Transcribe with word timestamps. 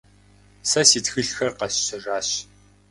Сэ 0.69 0.81
си 0.89 0.99
тхылъхэр 1.05 1.51
къэсщтэжащ. 1.57 2.29